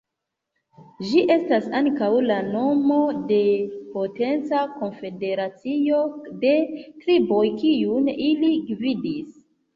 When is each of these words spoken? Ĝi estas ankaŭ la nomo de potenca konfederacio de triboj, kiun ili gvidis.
Ĝi 1.09 1.19
estas 1.33 1.67
ankaŭ 1.79 2.07
la 2.29 2.37
nomo 2.47 2.97
de 3.33 3.37
potenca 3.91 4.63
konfederacio 4.79 6.01
de 6.47 6.57
triboj, 7.05 7.45
kiun 7.63 8.11
ili 8.33 8.53
gvidis. 8.75 9.33